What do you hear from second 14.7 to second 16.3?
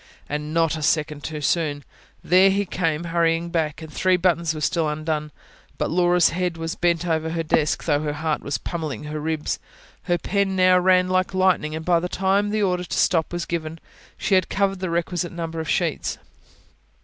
the requisite number of sheets.